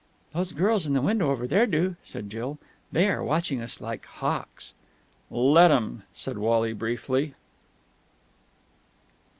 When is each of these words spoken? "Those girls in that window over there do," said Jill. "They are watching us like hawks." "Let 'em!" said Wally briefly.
"Those 0.33 0.51
girls 0.51 0.87
in 0.87 0.93
that 0.93 1.03
window 1.03 1.29
over 1.29 1.45
there 1.45 1.67
do," 1.67 1.95
said 2.03 2.27
Jill. 2.31 2.57
"They 2.91 3.07
are 3.07 3.23
watching 3.23 3.61
us 3.61 3.79
like 3.79 4.03
hawks." 4.07 4.73
"Let 5.29 5.69
'em!" 5.69 6.05
said 6.11 6.39
Wally 6.39 6.73
briefly. 6.73 7.35